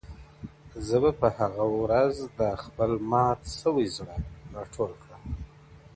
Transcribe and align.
زه 0.87 0.97
به 1.03 1.11
په 1.21 1.27
هغه 1.37 1.65
ورځ 1.81 2.15
دا 2.39 2.51
خپل 2.63 2.91
مات 3.11 3.39
سوی 3.59 3.85
زړه 3.97 4.15
راټول 4.55 4.91
کړم_ 5.03 5.23